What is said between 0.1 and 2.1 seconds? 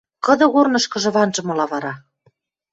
Кыды корнышкыжы ванжымыла вара?